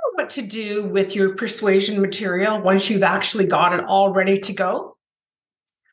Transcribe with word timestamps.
know 0.00 0.22
what 0.22 0.30
to 0.30 0.42
do 0.42 0.84
with 0.84 1.14
your 1.14 1.34
persuasion 1.34 2.00
material 2.00 2.60
once 2.60 2.90
you've 2.90 3.02
actually 3.02 3.46
got 3.46 3.72
it 3.72 3.84
all 3.84 4.12
ready 4.12 4.38
to 4.38 4.52
go? 4.52 4.96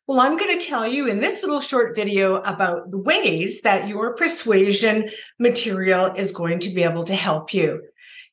Well, 0.07 0.21
I'm 0.21 0.37
going 0.37 0.57
to 0.57 0.65
tell 0.65 0.87
you 0.87 1.07
in 1.09 1.19
this 1.19 1.43
little 1.43 1.59
short 1.59 1.95
video 1.95 2.37
about 2.37 2.91
the 2.91 2.97
ways 2.97 3.61
that 3.63 3.89
your 3.89 4.15
persuasion 4.15 5.09
material 5.37 6.13
is 6.15 6.31
going 6.31 6.59
to 6.59 6.69
be 6.69 6.83
able 6.83 7.03
to 7.03 7.15
help 7.15 7.53
you. 7.53 7.81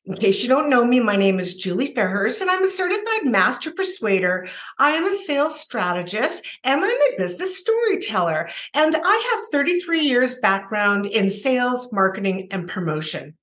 In 0.05 0.13
case 0.15 0.43
you 0.43 0.47
don't 0.47 0.69
know 0.69 0.85
me, 0.85 0.99
my 0.99 1.15
name 1.15 1.39
is 1.39 1.55
Julie 1.55 1.93
Fairhurst, 1.93 2.39
and 2.39 2.49
I'm 2.49 2.63
a 2.63 2.69
certified 2.69 3.25
master 3.25 3.71
persuader. 3.71 4.47
I 4.77 4.91
am 4.91 5.03
a 5.03 5.13
sales 5.13 5.59
strategist 5.59 6.47
and 6.63 6.79
I'm 6.79 6.91
a 6.91 7.17
business 7.17 7.57
storyteller. 7.57 8.49
And 8.75 8.95
I 8.95 9.35
have 9.35 9.51
33 9.51 10.01
years 10.01 10.39
background 10.39 11.07
in 11.07 11.27
sales, 11.27 11.91
marketing, 11.91 12.49
and 12.51 12.69
promotion. 12.69 13.35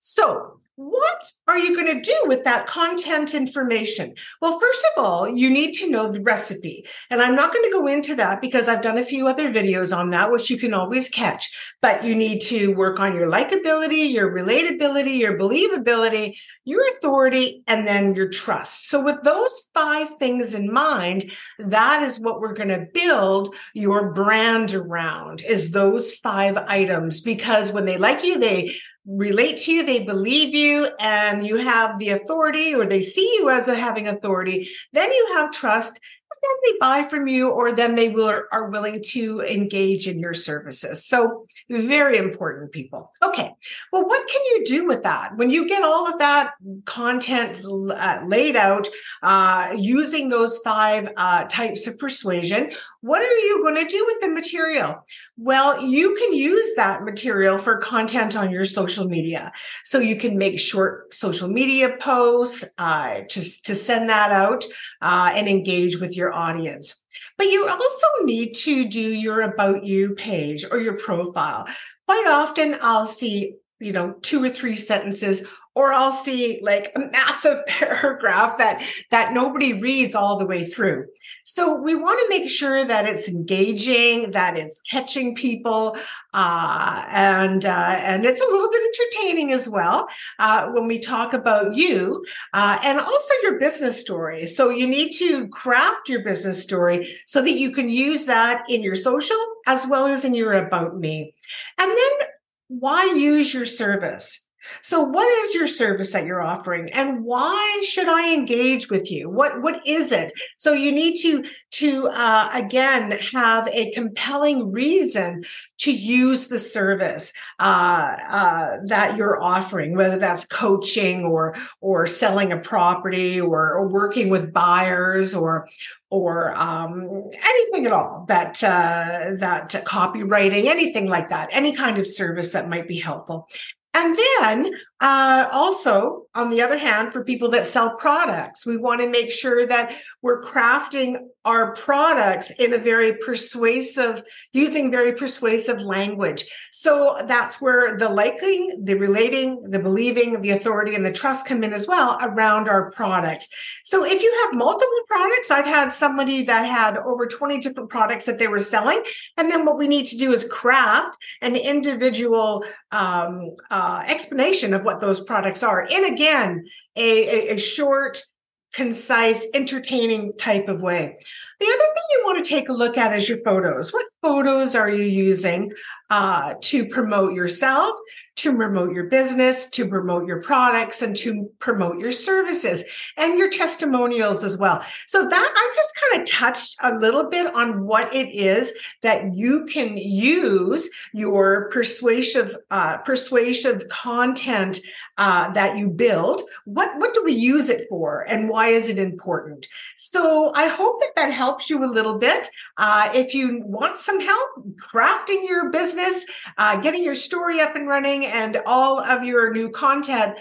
So 0.00 0.58
what 0.76 1.24
are 1.48 1.58
you 1.58 1.74
going 1.74 1.86
to 1.86 2.00
do 2.00 2.24
with 2.26 2.44
that 2.44 2.66
content 2.66 3.34
information? 3.34 4.14
Well, 4.40 4.58
first 4.58 4.86
of 4.96 5.04
all, 5.04 5.28
you 5.28 5.50
need 5.50 5.72
to 5.74 5.90
know 5.90 6.10
the 6.10 6.22
recipe. 6.22 6.86
And 7.10 7.20
I'm 7.20 7.34
not 7.34 7.52
going 7.52 7.64
to 7.64 7.70
go 7.70 7.86
into 7.86 8.14
that 8.16 8.40
because 8.40 8.68
I've 8.68 8.80
done 8.80 8.96
a 8.96 9.04
few 9.04 9.28
other 9.28 9.52
videos 9.52 9.94
on 9.94 10.10
that, 10.10 10.30
which 10.30 10.48
you 10.48 10.56
can 10.56 10.72
always 10.72 11.10
catch. 11.10 11.50
But 11.82 12.04
you 12.04 12.14
need 12.14 12.40
to 12.42 12.68
work 12.68 13.00
on 13.00 13.14
your 13.14 13.30
likability, 13.30 14.12
your 14.12 14.32
relatability, 14.32 15.18
your 15.18 15.38
believability, 15.38 16.36
your 16.64 16.82
authority, 16.96 17.62
and 17.66 17.86
then 17.86 18.14
your 18.14 18.28
trust. 18.28 18.88
So, 18.88 19.02
with 19.02 19.22
those 19.24 19.68
five 19.74 20.08
things 20.18 20.54
in 20.54 20.72
mind, 20.72 21.32
that 21.58 22.02
is 22.02 22.18
what 22.18 22.40
we're 22.40 22.54
going 22.54 22.68
to 22.68 22.86
build 22.94 23.54
your 23.74 24.12
brand 24.12 24.72
around 24.72 25.42
is 25.42 25.72
those 25.72 26.14
five 26.14 26.56
items 26.66 27.20
because 27.20 27.72
when 27.72 27.84
they 27.84 27.98
like 27.98 28.24
you, 28.24 28.38
they 28.38 28.72
relate 29.06 29.56
to 29.58 29.72
you, 29.72 29.84
they 29.84 30.00
believe 30.00 30.54
you, 30.54 30.71
and 30.98 31.46
you 31.46 31.56
have 31.56 31.98
the 31.98 32.10
authority, 32.10 32.74
or 32.74 32.84
they 32.86 33.02
see 33.02 33.28
you 33.38 33.50
as 33.50 33.68
a, 33.68 33.74
having 33.74 34.08
authority, 34.08 34.68
then 34.92 35.10
you 35.10 35.24
have 35.34 35.50
trust, 35.50 36.00
then 36.42 36.56
they 36.64 36.78
buy 36.80 37.08
from 37.08 37.28
you 37.28 37.50
or 37.50 37.72
then 37.72 37.94
they 37.94 38.08
will 38.08 38.42
are 38.50 38.68
willing 38.68 39.00
to 39.00 39.40
engage 39.42 40.08
in 40.08 40.18
your 40.18 40.34
services. 40.34 41.06
So 41.06 41.46
very 41.70 42.16
important 42.16 42.72
people. 42.72 43.10
Okay 43.22 43.48
well 43.92 44.06
what 44.06 44.28
can 44.28 44.42
you 44.50 44.64
do 44.66 44.86
with 44.86 45.02
that? 45.02 45.36
When 45.36 45.50
you 45.50 45.68
get 45.68 45.82
all 45.82 46.08
of 46.08 46.18
that 46.18 46.52
content 46.84 47.62
uh, 47.64 48.24
laid 48.26 48.56
out 48.56 48.88
uh, 49.22 49.74
using 49.76 50.28
those 50.28 50.58
five 50.64 51.12
uh, 51.16 51.44
types 51.44 51.86
of 51.86 51.98
persuasion 51.98 52.72
what 53.02 53.20
are 53.20 53.36
you 53.36 53.62
going 53.62 53.76
to 53.76 53.84
do 53.84 54.04
with 54.06 54.20
the 54.20 54.28
material 54.28 55.04
well 55.36 55.82
you 55.82 56.14
can 56.14 56.34
use 56.34 56.74
that 56.76 57.04
material 57.04 57.58
for 57.58 57.76
content 57.76 58.34
on 58.36 58.50
your 58.50 58.64
social 58.64 59.06
media 59.06 59.52
so 59.84 59.98
you 59.98 60.16
can 60.16 60.38
make 60.38 60.58
short 60.58 61.12
social 61.12 61.48
media 61.48 61.96
posts 62.00 62.64
uh, 62.78 63.20
to, 63.28 63.62
to 63.62 63.76
send 63.76 64.08
that 64.08 64.30
out 64.32 64.64
uh, 65.00 65.30
and 65.34 65.48
engage 65.48 66.00
with 66.00 66.16
your 66.16 66.32
audience. 66.32 67.02
But 67.36 67.48
you 67.48 67.68
also 67.68 68.06
need 68.24 68.54
to 68.54 68.88
do 68.88 69.00
your 69.00 69.42
about 69.42 69.84
you 69.84 70.14
page 70.14 70.64
or 70.70 70.78
your 70.78 70.96
profile. 70.96 71.66
Quite 72.06 72.26
often 72.28 72.76
I'll 72.80 73.06
see, 73.06 73.56
you 73.80 73.92
know, 73.92 74.14
two 74.22 74.42
or 74.42 74.50
three 74.50 74.74
sentences 74.74 75.46
or 75.74 75.92
I'll 75.92 76.12
see 76.12 76.58
like 76.62 76.92
a 76.94 77.00
massive 77.12 77.64
paragraph 77.66 78.58
that 78.58 78.84
that 79.10 79.32
nobody 79.32 79.80
reads 79.80 80.14
all 80.14 80.38
the 80.38 80.46
way 80.46 80.64
through. 80.64 81.06
So 81.44 81.74
we 81.76 81.94
want 81.94 82.20
to 82.20 82.38
make 82.38 82.48
sure 82.48 82.84
that 82.84 83.06
it's 83.06 83.28
engaging, 83.28 84.32
that 84.32 84.56
it's 84.56 84.80
catching 84.80 85.34
people, 85.34 85.96
uh, 86.34 87.04
and 87.10 87.64
uh, 87.64 87.96
and 88.00 88.24
it's 88.24 88.40
a 88.40 88.44
little 88.44 88.70
bit 88.70 88.82
entertaining 88.82 89.52
as 89.52 89.68
well 89.68 90.08
uh, 90.38 90.68
when 90.68 90.86
we 90.86 90.98
talk 90.98 91.32
about 91.32 91.74
you 91.74 92.24
uh, 92.52 92.78
and 92.84 92.98
also 92.98 93.34
your 93.42 93.58
business 93.58 94.00
story. 94.00 94.46
So 94.46 94.68
you 94.68 94.86
need 94.86 95.12
to 95.12 95.48
craft 95.48 96.08
your 96.08 96.22
business 96.22 96.62
story 96.62 97.08
so 97.26 97.40
that 97.42 97.52
you 97.52 97.72
can 97.72 97.88
use 97.88 98.26
that 98.26 98.64
in 98.68 98.82
your 98.82 98.94
social 98.94 99.38
as 99.66 99.86
well 99.86 100.06
as 100.06 100.24
in 100.24 100.34
your 100.34 100.52
about 100.52 100.98
me, 100.98 101.34
and 101.78 101.90
then 101.90 102.28
why 102.68 103.12
use 103.14 103.52
your 103.52 103.64
service? 103.64 104.48
So 104.80 105.02
what 105.02 105.26
is 105.44 105.54
your 105.54 105.66
service 105.66 106.12
that 106.12 106.26
you're 106.26 106.42
offering 106.42 106.90
and 106.92 107.24
why 107.24 107.82
should 107.84 108.08
I 108.08 108.34
engage 108.34 108.90
with 108.90 109.10
you? 109.10 109.28
What 109.28 109.62
what 109.62 109.86
is 109.86 110.12
it? 110.12 110.32
So 110.56 110.72
you 110.72 110.92
need 110.92 111.16
to 111.22 111.44
to 111.72 112.08
uh, 112.12 112.48
again 112.52 113.12
have 113.32 113.68
a 113.68 113.90
compelling 113.92 114.70
reason 114.70 115.44
to 115.78 115.92
use 115.92 116.46
the 116.46 116.58
service 116.58 117.32
uh, 117.58 118.16
uh, 118.30 118.76
that 118.86 119.16
you're 119.16 119.42
offering, 119.42 119.96
whether 119.96 120.18
that's 120.18 120.44
coaching 120.46 121.24
or 121.24 121.54
or 121.80 122.06
selling 122.06 122.52
a 122.52 122.58
property 122.58 123.40
or, 123.40 123.74
or 123.74 123.88
working 123.88 124.28
with 124.28 124.52
buyers 124.52 125.34
or 125.34 125.68
or 126.10 126.54
um, 126.56 127.30
anything 127.42 127.86
at 127.86 127.92
all 127.92 128.26
that 128.28 128.62
uh, 128.62 129.34
that 129.38 129.70
copywriting, 129.86 130.66
anything 130.66 131.08
like 131.08 131.30
that, 131.30 131.48
any 131.52 131.72
kind 131.72 131.98
of 131.98 132.06
service 132.06 132.52
that 132.52 132.68
might 132.68 132.86
be 132.86 132.98
helpful. 132.98 133.48
And 133.94 134.16
then 134.16 134.72
uh, 135.00 135.48
also, 135.52 136.24
on 136.34 136.50
the 136.50 136.62
other 136.62 136.78
hand, 136.78 137.12
for 137.12 137.22
people 137.24 137.50
that 137.50 137.66
sell 137.66 137.96
products, 137.96 138.66
we 138.66 138.78
want 138.78 139.02
to 139.02 139.08
make 139.08 139.30
sure 139.30 139.66
that 139.66 139.94
we're 140.22 140.42
crafting 140.42 141.18
our 141.44 141.74
products 141.74 142.50
in 142.52 142.72
a 142.72 142.78
very 142.78 143.16
persuasive, 143.16 144.22
using 144.52 144.90
very 144.90 145.12
persuasive 145.12 145.80
language. 145.80 146.44
So 146.70 147.18
that's 147.26 147.60
where 147.60 147.96
the 147.98 148.08
liking, 148.08 148.84
the 148.84 148.94
relating, 148.94 149.70
the 149.70 149.80
believing, 149.80 150.40
the 150.40 150.50
authority, 150.50 150.94
and 150.94 151.04
the 151.04 151.12
trust 151.12 151.48
come 151.48 151.64
in 151.64 151.72
as 151.72 151.88
well 151.88 152.16
around 152.20 152.68
our 152.68 152.90
product. 152.92 153.48
So 153.84 154.04
if 154.04 154.22
you 154.22 154.44
have 154.44 154.54
multiple 154.54 155.00
products, 155.06 155.50
I've 155.50 155.66
had 155.66 155.92
somebody 155.92 156.44
that 156.44 156.64
had 156.64 156.96
over 156.96 157.26
20 157.26 157.58
different 157.58 157.90
products 157.90 158.26
that 158.26 158.38
they 158.38 158.48
were 158.48 158.60
selling. 158.60 159.02
And 159.36 159.50
then 159.50 159.64
what 159.64 159.78
we 159.78 159.88
need 159.88 160.06
to 160.06 160.16
do 160.16 160.32
is 160.32 160.44
craft 160.44 161.16
an 161.40 161.56
individual 161.56 162.64
um, 162.92 163.54
uh, 163.70 164.04
explanation 164.06 164.74
of 164.74 164.84
what 164.84 165.00
those 165.00 165.20
products 165.20 165.62
are. 165.62 165.86
And 165.90 166.12
again, 166.12 166.64
a, 166.96 167.50
a, 167.50 167.54
a 167.54 167.58
short, 167.58 168.22
concise, 168.72 169.46
entertaining 169.54 170.32
type 170.34 170.68
of 170.68 170.82
way. 170.82 171.16
The 171.60 171.66
other 171.66 171.94
thing 171.94 172.02
you 172.10 172.22
want 172.24 172.44
to 172.44 172.50
take 172.50 172.68
a 172.68 172.72
look 172.72 172.96
at 172.96 173.14
is 173.14 173.28
your 173.28 173.38
photos. 173.44 173.92
What 173.92 174.06
photos 174.22 174.74
are 174.74 174.88
you 174.88 175.04
using 175.04 175.72
uh, 176.10 176.54
to 176.60 176.86
promote 176.86 177.32
yourself, 177.32 177.96
to 178.36 178.54
promote 178.54 178.92
your 178.92 179.04
business, 179.04 179.70
to 179.70 179.86
promote 179.86 180.26
your 180.26 180.42
products, 180.42 181.00
and 181.00 181.14
to 181.16 181.48
promote 181.58 181.98
your 181.98 182.12
services 182.12 182.84
and 183.16 183.38
your 183.38 183.48
testimonials 183.48 184.42
as 184.42 184.58
well. 184.58 184.84
So 185.06 185.26
that 185.26 185.54
I've 185.56 185.74
just 185.74 186.00
kind 186.00 186.22
of 186.22 186.28
touched 186.28 186.76
a 186.82 186.96
little 186.96 187.30
bit 187.30 187.54
on 187.54 187.84
what 187.86 188.12
it 188.14 188.34
is 188.34 188.72
that 189.02 189.34
you 189.34 189.64
can 189.66 189.96
use 189.96 190.90
your 191.14 191.70
persuasive, 191.70 192.56
uh, 192.70 192.98
persuasive 192.98 193.88
content 193.88 194.80
uh, 195.22 195.52
that 195.52 195.76
you 195.76 195.88
build. 195.88 196.40
What 196.64 196.98
what 196.98 197.14
do 197.14 197.22
we 197.22 197.32
use 197.32 197.68
it 197.68 197.86
for, 197.88 198.28
and 198.28 198.48
why 198.48 198.68
is 198.68 198.88
it 198.88 198.98
important? 198.98 199.68
So 199.96 200.52
I 200.56 200.66
hope 200.66 200.98
that 201.00 201.12
that 201.14 201.32
helps 201.32 201.70
you 201.70 201.84
a 201.84 201.94
little 201.96 202.18
bit. 202.18 202.48
Uh, 202.76 203.08
if 203.14 203.32
you 203.32 203.62
want 203.64 203.96
some 203.96 204.20
help 204.20 204.48
crafting 204.80 205.48
your 205.48 205.70
business, 205.70 206.26
uh, 206.58 206.76
getting 206.78 207.04
your 207.04 207.14
story 207.14 207.60
up 207.60 207.76
and 207.76 207.86
running, 207.86 208.26
and 208.26 208.58
all 208.66 208.98
of 208.98 209.22
your 209.22 209.52
new 209.52 209.70
content, 209.70 210.36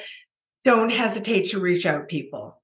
don't 0.65 0.91
hesitate 0.91 1.51
to 1.51 1.59
reach 1.59 1.85
out, 1.85 2.07
people. 2.07 2.60